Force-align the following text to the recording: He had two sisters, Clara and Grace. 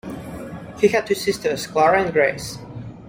He 0.79 0.87
had 0.87 1.05
two 1.05 1.13
sisters, 1.13 1.67
Clara 1.67 2.01
and 2.01 2.11
Grace. 2.11 2.57